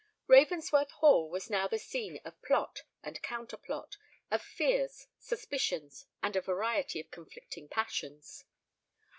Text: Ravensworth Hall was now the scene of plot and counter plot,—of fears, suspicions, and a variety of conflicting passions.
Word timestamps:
Ravensworth 0.25 0.89
Hall 0.93 1.29
was 1.29 1.47
now 1.51 1.67
the 1.67 1.77
scene 1.77 2.19
of 2.25 2.41
plot 2.41 2.81
and 3.03 3.21
counter 3.21 3.55
plot,—of 3.55 4.41
fears, 4.41 5.05
suspicions, 5.19 6.07
and 6.23 6.35
a 6.35 6.41
variety 6.41 6.99
of 6.99 7.11
conflicting 7.11 7.67
passions. 7.69 8.43